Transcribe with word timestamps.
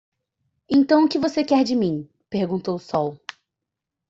"Então 0.67 1.03
o 1.05 1.07
que 1.07 1.19
você 1.19 1.43
quer 1.43 1.63
de 1.63 1.75
mim?", 1.75 2.09
Perguntou 2.27 2.73
o 2.73 2.79
sol. 2.79 3.19